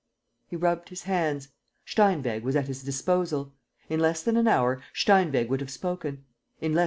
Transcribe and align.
."He 0.49 0.55
rubbed 0.55 0.89
his 0.89 1.03
hands: 1.03 1.49
Steinweg 1.85 2.41
was 2.41 2.55
at 2.55 2.65
his 2.67 2.81
disposal. 2.81 3.53
In 3.87 3.99
less 3.99 4.23
than 4.23 4.35
an 4.35 4.47
hour, 4.47 4.81
Steinweg 4.95 5.47
would 5.47 5.59
have 5.61 5.69
spoken. 5.69 6.25